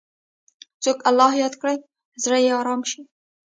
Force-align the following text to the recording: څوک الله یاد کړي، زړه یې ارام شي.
څوک 0.83 0.97
الله 1.09 1.31
یاد 1.41 1.53
کړي، 1.61 1.75
زړه 2.23 2.37
یې 2.45 2.51
ارام 2.61 2.81
شي. 2.89 3.01